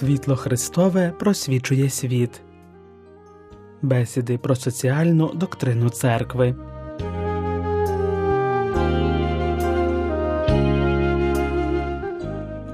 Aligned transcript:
Світло 0.00 0.36
Христове 0.36 1.12
просвічує 1.18 1.90
світ. 1.90 2.40
Бесіди 3.82 4.38
про 4.38 4.56
соціальну 4.56 5.34
доктрину 5.34 5.90
церкви. 5.90 6.56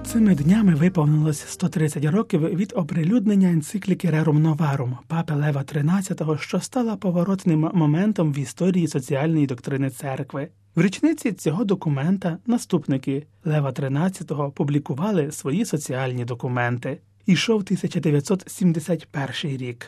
Цими 0.05 0.34
днями 0.34 0.75
виповнилось 0.75 1.41
130 1.48 2.05
років 2.05 2.41
від 2.41 2.73
оприлюднення 2.77 3.48
енцикліки 3.48 4.11
Рерум 4.11 4.43
Новарум 4.43 4.98
папи 5.06 5.34
Лева 5.34 5.62
XIII, 5.62 6.38
що 6.38 6.61
стала 6.61 6.97
поворотним 6.97 7.70
моментом 7.74 8.33
в 8.33 8.38
історії 8.38 8.88
соціальної 8.88 9.47
доктрини 9.47 9.91
церкви. 9.91 10.48
В 10.74 10.83
річниці 10.83 11.33
цього 11.33 11.65
документа 11.65 12.38
наступники 12.47 13.27
Лева 13.45 13.70
XIII 13.70 14.51
публікували 14.51 15.33
свої 15.33 15.65
соціальні 15.65 16.24
документи. 16.24 17.01
Ішов 17.27 17.57
1971 17.57 19.57
рік. 19.57 19.87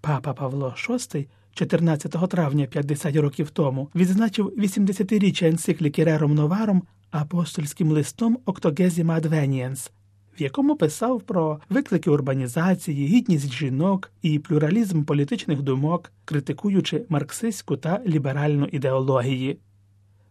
Папа 0.00 0.32
Павло 0.32 0.74
VI 0.88 1.26
14 1.54 2.30
травня 2.30 2.66
50 2.66 3.16
років 3.16 3.50
тому 3.50 3.90
відзначив 3.94 4.52
80-річчя 4.58 5.46
енцикліки 5.46 6.04
Рером 6.04 6.34
Новаром 6.34 6.82
апостольським 7.10 7.90
листом 7.90 8.38
Октогезіма 8.44 9.14
Адвенієнс, 9.14 9.90
в 10.38 10.42
якому 10.42 10.76
писав 10.76 11.20
про 11.20 11.60
виклики 11.70 12.10
урбанізації, 12.10 13.06
гідність 13.06 13.52
жінок 13.52 14.12
і 14.22 14.38
плюралізм 14.38 15.04
політичних 15.04 15.62
думок, 15.62 16.12
критикуючи 16.24 17.04
марксистську 17.08 17.76
та 17.76 18.02
ліберальну 18.06 18.68
ідеології. 18.72 19.58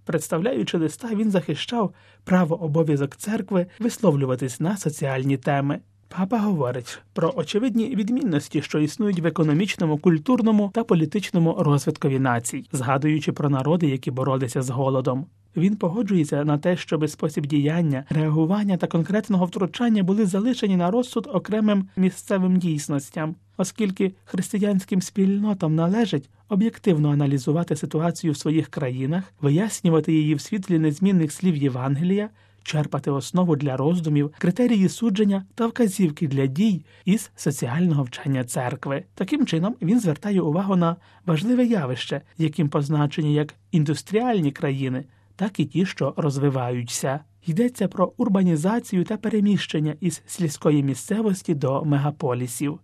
Представляючи 0.05 0.77
листа, 0.77 1.15
він 1.15 1.31
захищав 1.31 1.93
право 2.23 2.63
обов'язок 2.63 3.15
церкви 3.15 3.65
висловлюватись 3.79 4.59
на 4.59 4.77
соціальні 4.77 5.37
теми. 5.37 5.79
Папа 6.17 6.39
говорить 6.39 6.99
про 7.13 7.33
очевидні 7.35 7.95
відмінності, 7.95 8.61
що 8.61 8.79
існують 8.79 9.19
в 9.19 9.25
економічному, 9.25 9.97
культурному 9.97 10.71
та 10.73 10.83
політичному 10.83 11.55
розвиткові 11.59 12.19
націй, 12.19 12.65
згадуючи 12.71 13.31
про 13.31 13.49
народи, 13.49 13.87
які 13.87 14.11
боролися 14.11 14.61
з 14.61 14.69
голодом. 14.69 15.25
Він 15.55 15.75
погоджується 15.75 16.43
на 16.43 16.57
те, 16.57 16.77
щоб 16.77 17.09
спосіб 17.09 17.45
діяння, 17.45 18.03
реагування 18.09 18.77
та 18.77 18.87
конкретного 18.87 19.45
втручання 19.45 20.03
були 20.03 20.25
залишені 20.25 20.75
на 20.75 20.91
розсуд 20.91 21.27
окремим 21.33 21.87
місцевим 21.95 22.57
дійсностям, 22.57 23.35
оскільки 23.57 24.13
християнським 24.25 25.01
спільнотам 25.01 25.75
належить 25.75 26.29
об'єктивно 26.49 27.11
аналізувати 27.11 27.75
ситуацію 27.75 28.33
в 28.33 28.37
своїх 28.37 28.67
країнах, 28.67 29.23
вияснювати 29.41 30.13
її 30.13 30.35
в 30.35 30.41
світлі 30.41 30.79
незмінних 30.79 31.31
слів 31.31 31.55
Євангелія 31.55 32.29
черпати 32.63 33.11
основу 33.11 33.55
для 33.55 33.77
роздумів, 33.77 34.33
критерії 34.37 34.89
судження 34.89 35.45
та 35.55 35.67
вказівки 35.67 36.27
для 36.27 36.45
дій 36.45 36.85
із 37.05 37.31
соціального 37.35 38.03
вчення 38.03 38.43
церкви. 38.43 39.03
Таким 39.15 39.45
чином 39.45 39.75
він 39.81 39.99
звертає 39.99 40.41
увагу 40.41 40.75
на 40.75 40.95
важливе 41.25 41.65
явище, 41.65 42.21
яким 42.37 42.69
позначені 42.69 43.33
як 43.33 43.55
індустріальні 43.71 44.51
країни, 44.51 45.05
так 45.35 45.59
і 45.59 45.65
ті, 45.65 45.85
що 45.85 46.13
розвиваються. 46.17 47.19
Йдеться 47.45 47.87
про 47.87 48.13
урбанізацію 48.17 49.03
та 49.03 49.17
переміщення 49.17 49.95
із 49.99 50.23
сільської 50.25 50.83
місцевості 50.83 51.55
до 51.55 51.85
мегаполісів. 51.85 52.79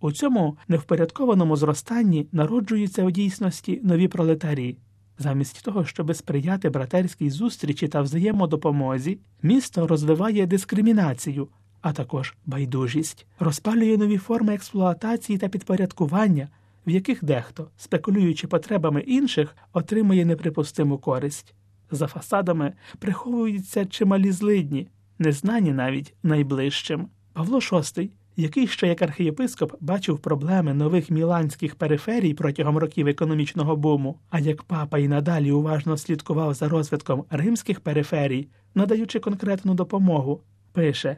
У 0.00 0.12
цьому 0.12 0.56
невпорядкованому 0.68 1.56
зростанні 1.56 2.28
народжуються 2.32 3.04
у 3.04 3.10
дійсності 3.10 3.80
нові 3.84 4.08
пролетарі. 4.08 4.76
Замість 5.22 5.64
того, 5.64 5.84
щоб 5.84 6.14
сприяти 6.14 6.70
братерській 6.70 7.30
зустрічі 7.30 7.88
та 7.88 8.02
взаємодопомозі, 8.02 9.18
місто 9.42 9.86
розвиває 9.86 10.46
дискримінацію, 10.46 11.48
а 11.80 11.92
також 11.92 12.34
байдужість, 12.46 13.26
розпалює 13.38 13.96
нові 13.96 14.18
форми 14.18 14.54
експлуатації 14.54 15.38
та 15.38 15.48
підпорядкування, 15.48 16.48
в 16.86 16.90
яких 16.90 17.24
дехто, 17.24 17.68
спекулюючи 17.76 18.46
потребами 18.46 19.00
інших, 19.00 19.56
отримує 19.72 20.24
неприпустиму 20.24 20.98
користь. 20.98 21.54
За 21.90 22.06
фасадами 22.06 22.72
приховуються 22.98 23.86
чималі 23.86 24.32
злидні, 24.32 24.88
незнані 25.18 25.72
навіть 25.72 26.14
найближчим. 26.22 27.08
Павло 27.32 27.58
VI 27.58 28.10
який 28.36 28.66
ще 28.66 28.88
як 28.88 29.02
архієпископ 29.02 29.72
бачив 29.80 30.18
проблеми 30.18 30.74
нових 30.74 31.10
міланських 31.10 31.74
периферій 31.74 32.34
протягом 32.34 32.78
років 32.78 33.08
економічного 33.08 33.76
буму, 33.76 34.18
а 34.30 34.40
як 34.40 34.62
папа 34.62 34.98
і 34.98 35.08
надалі 35.08 35.52
уважно 35.52 35.96
слідкував 35.96 36.54
за 36.54 36.68
розвитком 36.68 37.24
римських 37.30 37.80
периферій, 37.80 38.48
надаючи 38.74 39.20
конкретну 39.20 39.74
допомогу, 39.74 40.40
пише 40.72 41.16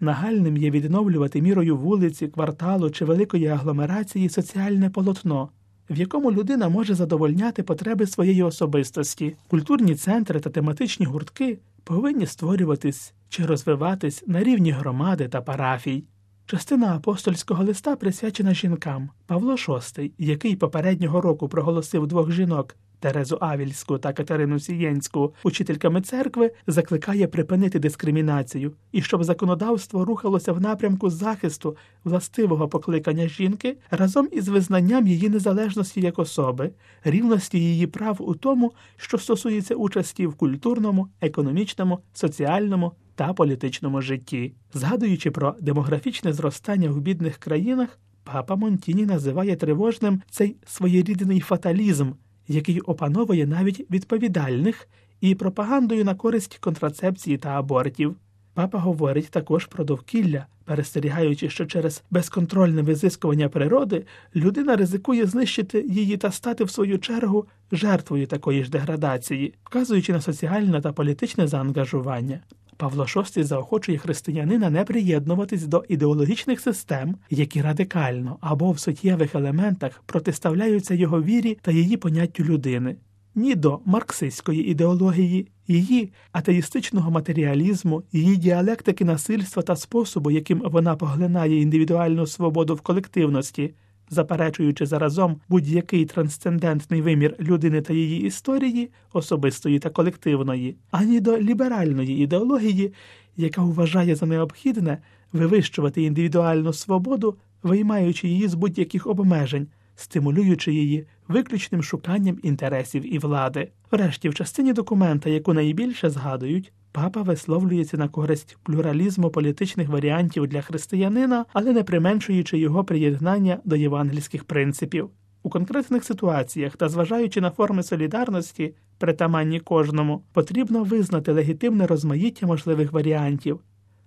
нагальним 0.00 0.56
є 0.56 0.70
відновлювати 0.70 1.42
мірою 1.42 1.76
вулиці, 1.76 2.28
кварталу 2.28 2.90
чи 2.90 3.04
великої 3.04 3.46
агломерації 3.46 4.28
соціальне 4.28 4.90
полотно. 4.90 5.48
В 5.90 5.96
якому 5.96 6.32
людина 6.32 6.68
може 6.68 6.94
задовольняти 6.94 7.62
потреби 7.62 8.06
своєї 8.06 8.42
особистості, 8.42 9.36
культурні 9.48 9.94
центри 9.94 10.40
та 10.40 10.50
тематичні 10.50 11.06
гуртки 11.06 11.58
повинні 11.84 12.26
створюватись 12.26 13.14
чи 13.28 13.46
розвиватись 13.46 14.24
на 14.26 14.44
рівні 14.44 14.70
громади 14.70 15.28
та 15.28 15.40
парафій. 15.40 16.04
Частина 16.46 16.96
апостольського 16.96 17.64
листа 17.64 17.96
присвячена 17.96 18.54
жінкам. 18.54 19.10
Павло 19.26 19.52
VI, 19.52 20.10
який 20.18 20.56
попереднього 20.56 21.20
року 21.20 21.48
проголосив 21.48 22.06
двох 22.06 22.32
жінок 22.32 22.76
Терезу 23.00 23.38
Авільську 23.40 23.98
та 23.98 24.12
Катерину 24.12 24.58
Сієнську 24.58 25.34
учительками 25.42 26.00
церкви, 26.00 26.50
закликає 26.66 27.26
припинити 27.26 27.78
дискримінацію 27.78 28.72
і 28.92 29.02
щоб 29.02 29.24
законодавство 29.24 30.04
рухалося 30.04 30.52
в 30.52 30.60
напрямку 30.60 31.10
захисту 31.10 31.76
властивого 32.04 32.68
покликання 32.68 33.28
жінки 33.28 33.76
разом 33.90 34.28
із 34.32 34.48
визнанням 34.48 35.06
її 35.06 35.28
незалежності 35.28 36.00
як 36.00 36.18
особи, 36.18 36.70
рівності 37.04 37.58
її 37.58 37.86
прав 37.86 38.16
у 38.20 38.34
тому, 38.34 38.72
що 38.96 39.18
стосується 39.18 39.74
участі 39.74 40.26
в 40.26 40.34
культурному, 40.34 41.08
економічному, 41.20 41.98
соціальному 42.12 42.92
та 43.14 43.32
політичному 43.32 44.00
житті. 44.00 44.54
Згадуючи 44.72 45.30
про 45.30 45.54
демографічне 45.60 46.32
зростання 46.32 46.90
в 46.90 47.00
бідних 47.00 47.36
країнах, 47.36 47.98
папа 48.24 48.56
Монтіні 48.56 49.06
називає 49.06 49.56
тривожним 49.56 50.22
цей 50.30 50.56
своєрідний 50.66 51.40
фаталізм, 51.40 52.10
який 52.48 52.80
опановує 52.80 53.46
навіть 53.46 53.90
відповідальних 53.90 54.88
і 55.20 55.34
пропагандою 55.34 56.04
на 56.04 56.14
користь 56.14 56.58
контрацепції 56.58 57.38
та 57.38 57.48
абортів. 57.48 58.16
Папа 58.54 58.78
говорить 58.78 59.30
також 59.30 59.66
про 59.66 59.84
довкілля, 59.84 60.46
перестерігаючи, 60.64 61.50
що 61.50 61.66
через 61.66 62.02
безконтрольне 62.10 62.82
визискування 62.82 63.48
природи 63.48 64.06
людина 64.36 64.76
ризикує 64.76 65.26
знищити 65.26 65.80
її 65.88 66.16
та 66.16 66.30
стати 66.30 66.64
в 66.64 66.70
свою 66.70 66.98
чергу 66.98 67.46
жертвою 67.72 68.26
такої 68.26 68.64
ж 68.64 68.70
деградації, 68.70 69.54
вказуючи 69.64 70.12
на 70.12 70.20
соціальне 70.20 70.80
та 70.80 70.92
політичне 70.92 71.46
заангажування. 71.46 72.40
Павло 72.76 73.04
VI 73.04 73.42
заохочує 73.42 73.98
християнина 73.98 74.70
не 74.70 74.84
приєднуватись 74.84 75.66
до 75.66 75.84
ідеологічних 75.88 76.60
систем, 76.60 77.16
які 77.30 77.62
радикально 77.62 78.38
або 78.40 78.70
в 78.70 78.78
суттєвих 78.78 79.34
елементах 79.34 80.02
протиставляються 80.06 80.94
його 80.94 81.22
вірі 81.22 81.58
та 81.62 81.70
її 81.70 81.96
поняттю 81.96 82.44
людини, 82.44 82.96
ні 83.34 83.54
до 83.54 83.80
марксистської 83.84 84.70
ідеології, 84.70 85.48
її 85.68 86.12
атеїстичного 86.32 87.10
матеріалізму, 87.10 88.02
її 88.12 88.36
діалектики 88.36 89.04
насильства 89.04 89.62
та 89.62 89.76
способу, 89.76 90.30
яким 90.30 90.62
вона 90.64 90.96
поглинає 90.96 91.60
індивідуальну 91.60 92.26
свободу 92.26 92.74
в 92.74 92.80
колективності 92.80 93.74
заперечуючи 94.10 94.86
заразом 94.86 95.40
будь-який 95.48 96.04
трансцендентний 96.04 97.02
вимір 97.02 97.36
людини 97.40 97.80
та 97.80 97.92
її 97.92 98.22
історії, 98.22 98.90
особистої 99.12 99.78
та 99.78 99.90
колективної, 99.90 100.76
ані 100.90 101.20
до 101.20 101.38
ліберальної 101.38 102.22
ідеології, 102.22 102.92
яка 103.36 103.62
вважає 103.62 104.14
за 104.14 104.26
необхідне 104.26 104.98
вивищувати 105.32 106.02
індивідуальну 106.02 106.72
свободу, 106.72 107.36
виймаючи 107.62 108.28
її 108.28 108.48
з 108.48 108.54
будь-яких 108.54 109.06
обмежень, 109.06 109.66
стимулюючи 109.96 110.72
її 110.72 111.06
виключним 111.28 111.82
шуканням 111.82 112.38
інтересів 112.42 113.14
і 113.14 113.18
влади. 113.18 113.70
Врешті, 113.90 114.28
в 114.28 114.34
частині 114.34 114.72
документа, 114.72 115.30
яку 115.30 115.52
найбільше 115.52 116.10
згадують, 116.10 116.72
Папа 116.94 117.22
висловлюється 117.22 117.96
на 117.96 118.08
користь 118.08 118.56
плюралізму 118.62 119.30
політичних 119.30 119.88
варіантів 119.88 120.46
для 120.46 120.60
християнина, 120.60 121.44
але 121.52 121.72
не 121.72 121.82
применшуючи 121.82 122.58
його 122.58 122.84
приєднання 122.84 123.58
до 123.64 123.76
євангельських 123.76 124.44
принципів. 124.44 125.10
У 125.42 125.50
конкретних 125.50 126.04
ситуаціях 126.04 126.76
та 126.76 126.88
зважаючи 126.88 127.40
на 127.40 127.50
форми 127.50 127.82
солідарності, 127.82 128.74
притаманні 128.98 129.60
кожному, 129.60 130.22
потрібно 130.32 130.84
визнати 130.84 131.32
легітимне 131.32 131.86
розмаїття 131.86 132.46
можливих 132.46 132.92
варіантів. 132.92 133.60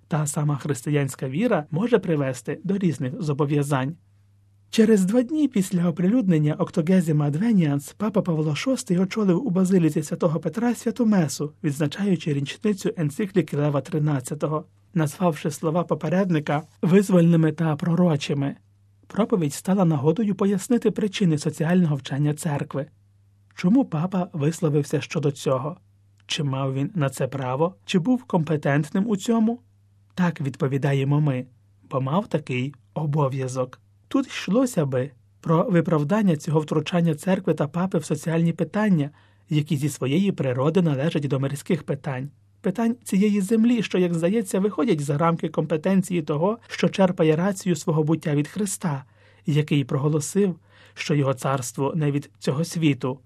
Та 0.07 0.27
сама 0.27 0.57
християнська 0.57 1.29
віра 1.29 1.65
може 1.71 1.99
привести 1.99 2.59
до 2.63 2.77
різних 2.77 3.21
зобов'язань. 3.21 3.95
Через 4.69 5.05
два 5.05 5.21
дні 5.21 5.47
після 5.47 5.89
оприлюднення 5.89 6.53
Октогезіма 6.53 7.25
Адвеніанс 7.25 7.93
папа 7.97 8.21
Павло 8.21 8.51
VI 8.51 9.01
очолив 9.01 9.47
у 9.47 9.49
базиліці 9.49 10.03
святого 10.03 10.39
Петра 10.39 10.75
святу 10.75 11.05
Месу, 11.05 11.53
відзначаючи 11.63 12.33
річницю 12.33 12.93
енцикліки 12.97 13.57
Лева 13.57 13.79
XIII. 13.79 14.63
назвавши 14.93 15.51
слова 15.51 15.83
попередника 15.83 16.63
визвольними 16.81 17.51
та 17.51 17.75
пророчими. 17.75 18.55
Проповідь 19.07 19.53
стала 19.53 19.85
нагодою 19.85 20.35
пояснити 20.35 20.91
причини 20.91 21.37
соціального 21.37 21.95
вчення 21.95 22.33
церкви. 22.33 22.87
Чому 23.55 23.85
папа 23.85 24.29
висловився 24.33 25.01
щодо 25.01 25.31
цього? 25.31 25.77
Чи 26.25 26.43
мав 26.43 26.73
він 26.73 26.91
на 26.95 27.09
це 27.09 27.27
право, 27.27 27.75
чи 27.85 27.99
був 27.99 28.23
компетентним 28.23 29.07
у 29.07 29.17
цьому? 29.17 29.61
Так 30.15 30.41
відповідаємо 30.41 31.21
ми, 31.21 31.45
бо 31.89 32.01
мав 32.01 32.27
такий 32.27 32.73
обов'язок. 32.93 33.79
Тут 34.07 34.27
йшлося 34.27 34.85
би 34.85 35.11
про 35.41 35.63
виправдання 35.63 36.35
цього 36.35 36.59
втручання 36.59 37.15
церкви 37.15 37.53
та 37.53 37.67
папи 37.67 37.97
в 37.97 38.05
соціальні 38.05 38.53
питання, 38.53 39.09
які 39.49 39.77
зі 39.77 39.89
своєї 39.89 40.31
природи 40.31 40.81
належать 40.81 41.27
до 41.27 41.39
мирських 41.39 41.83
питань, 41.83 42.29
питань 42.61 42.95
цієї 43.03 43.41
землі, 43.41 43.83
що, 43.83 43.97
як 43.97 44.13
здається, 44.13 44.59
виходять 44.59 45.01
за 45.01 45.17
рамки 45.17 45.49
компетенції 45.49 46.21
того, 46.21 46.57
що 46.67 46.89
черпає 46.89 47.35
рацію 47.35 47.75
свого 47.75 48.03
буття 48.03 48.35
від 48.35 48.47
Христа, 48.47 49.03
який 49.45 49.83
проголосив, 49.83 50.55
що 50.93 51.15
його 51.15 51.33
царство 51.33 51.93
не 51.95 52.11
від 52.11 52.29
цього 52.39 52.63
світу. 52.65 53.19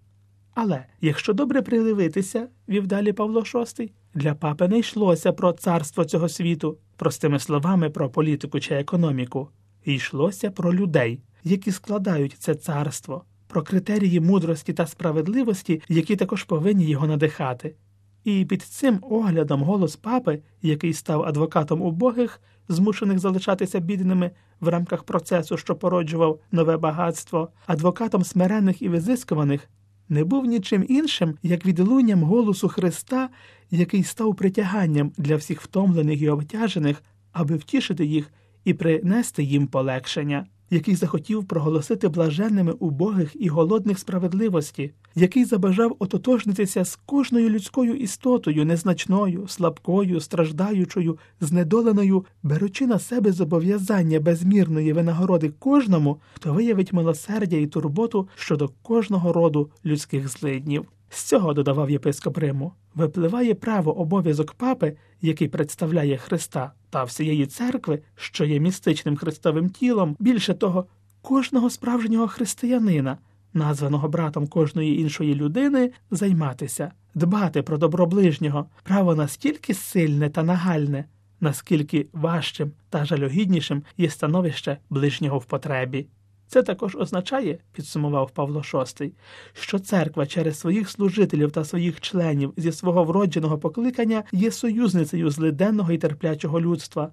Але 0.53 0.85
якщо 1.01 1.33
добре 1.33 1.61
придивитися, 1.61 2.47
вів 2.69 2.87
далі 2.87 3.13
Павло 3.13 3.41
VI, 3.41 3.91
для 4.13 4.33
папи 4.33 4.67
не 4.67 4.79
йшлося 4.79 5.33
про 5.33 5.51
царство 5.51 6.05
цього 6.05 6.29
світу, 6.29 6.77
простими 6.95 7.39
словами 7.39 7.89
про 7.89 8.09
політику 8.09 8.59
чи 8.59 8.75
економіку, 8.75 9.49
йшлося 9.85 10.51
про 10.51 10.73
людей, 10.73 11.21
які 11.43 11.71
складають 11.71 12.35
це 12.39 12.55
царство, 12.55 13.23
про 13.47 13.63
критерії 13.63 14.19
мудрості 14.19 14.73
та 14.73 14.87
справедливості, 14.87 15.81
які 15.89 16.15
також 16.15 16.43
повинні 16.43 16.85
його 16.85 17.07
надихати. 17.07 17.75
І 18.23 18.45
під 18.45 18.61
цим 18.61 18.99
оглядом 19.01 19.63
голос 19.63 19.95
папи, 19.95 20.39
який 20.61 20.93
став 20.93 21.23
адвокатом 21.23 21.81
убогих, 21.81 22.41
змушених 22.67 23.19
залишатися 23.19 23.79
бідними 23.79 24.31
в 24.59 24.67
рамках 24.67 25.03
процесу, 25.03 25.57
що 25.57 25.75
породжував 25.75 26.39
нове 26.51 26.77
багатство, 26.77 27.49
адвокатом 27.65 28.23
смирених 28.23 28.81
і 28.81 28.89
визискуваних, 28.89 29.69
не 30.09 30.23
був 30.23 30.45
нічим 30.45 30.85
іншим, 30.89 31.37
як 31.43 31.65
відлунням 31.65 32.23
голосу 32.23 32.69
Христа, 32.69 33.29
який 33.71 34.03
став 34.03 34.35
притяганням 34.35 35.11
для 35.17 35.35
всіх 35.35 35.61
втомлених 35.61 36.21
і 36.21 36.29
обтяжених, 36.29 37.03
аби 37.31 37.55
втішити 37.55 38.05
їх 38.05 38.31
і 38.65 38.73
принести 38.73 39.43
їм 39.43 39.67
полегшення 39.67 40.45
який 40.71 40.95
захотів 40.95 41.45
проголосити 41.45 42.07
блаженними 42.07 42.71
убогих 42.71 43.35
і 43.39 43.47
голодних 43.47 43.99
справедливості, 43.99 44.91
який 45.15 45.45
забажав 45.45 45.95
ототожнитися 45.99 46.85
з 46.85 46.95
кожною 46.95 47.49
людською 47.49 47.95
істотою, 47.95 48.65
незначною, 48.65 49.47
слабкою, 49.47 50.19
страждаючою, 50.19 51.17
знедоленою, 51.41 52.25
беручи 52.43 52.87
на 52.87 52.99
себе 52.99 53.31
зобов'язання 53.31 54.19
безмірної 54.19 54.93
винагороди 54.93 55.49
кожному, 55.59 56.19
хто 56.33 56.53
виявить 56.53 56.93
милосердя 56.93 57.57
і 57.57 57.67
турботу 57.67 58.27
щодо 58.35 58.69
кожного 58.81 59.33
роду 59.33 59.69
людських 59.85 60.27
злиднів. 60.27 60.85
З 61.13 61.23
цього 61.23 61.53
додавав 61.53 61.89
єпископ 61.89 62.37
Риму, 62.37 62.73
випливає 62.95 63.55
право 63.55 63.99
обов'язок 63.99 64.53
папи, 64.53 64.97
який 65.21 65.47
представляє 65.47 66.17
Христа 66.17 66.71
та 66.89 67.03
всієї 67.03 67.45
церкви, 67.45 67.99
що 68.15 68.45
є 68.45 68.59
містичним 68.59 69.17
Христовим 69.17 69.69
тілом, 69.69 70.15
більше 70.19 70.53
того, 70.53 70.85
кожного 71.21 71.69
справжнього 71.69 72.27
християнина, 72.27 73.17
названого 73.53 74.09
братом 74.09 74.47
кожної 74.47 75.01
іншої 75.01 75.35
людини, 75.35 75.91
займатися, 76.11 76.91
дбати 77.15 77.61
про 77.61 77.77
добро 77.77 78.05
ближнього, 78.05 78.65
право 78.83 79.15
настільки 79.15 79.73
сильне 79.73 80.29
та 80.29 80.43
нагальне, 80.43 81.05
наскільки 81.39 82.07
важчим 82.13 82.71
та 82.89 83.05
жалюгіднішим 83.05 83.83
є 83.97 84.09
становище 84.09 84.77
ближнього 84.89 85.37
в 85.37 85.45
потребі. 85.45 86.07
Це 86.51 86.63
також 86.63 86.95
означає, 86.95 87.57
підсумував 87.73 88.31
Павло 88.31 88.59
VI, 88.59 89.11
що 89.53 89.79
церква 89.79 90.25
через 90.25 90.59
своїх 90.59 90.89
служителів 90.89 91.51
та 91.51 91.65
своїх 91.65 92.01
членів 92.01 92.53
зі 92.57 92.71
свого 92.71 93.03
вродженого 93.03 93.57
покликання 93.57 94.23
є 94.31 94.51
союзницею 94.51 95.29
злиденного 95.29 95.91
і 95.91 95.97
терплячого 95.97 96.61
людства. 96.61 97.11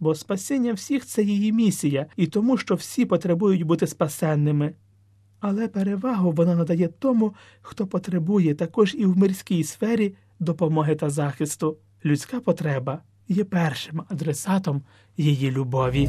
Бо 0.00 0.14
спасіння 0.14 0.72
всіх 0.72 1.06
це 1.06 1.22
її 1.22 1.52
місія, 1.52 2.06
і 2.16 2.26
тому, 2.26 2.56
що 2.56 2.74
всі 2.74 3.04
потребують 3.04 3.62
бути 3.62 3.86
спасенними. 3.86 4.74
Але 5.40 5.68
перевагу 5.68 6.32
вона 6.32 6.54
надає 6.54 6.88
тому, 6.88 7.34
хто 7.60 7.86
потребує 7.86 8.54
також 8.54 8.94
і 8.98 9.04
в 9.04 9.18
мирській 9.18 9.64
сфері 9.64 10.14
допомоги 10.40 10.94
та 10.94 11.10
захисту. 11.10 11.76
Людська 12.04 12.40
потреба 12.40 13.02
є 13.28 13.44
першим 13.44 14.02
адресатом 14.08 14.82
її 15.16 15.50
любові. 15.50 16.08